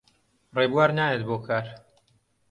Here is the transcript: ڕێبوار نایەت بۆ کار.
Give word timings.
ڕێبوار 0.55 0.89
نایەت 0.97 1.21
بۆ 1.27 1.37
کار. 1.47 1.65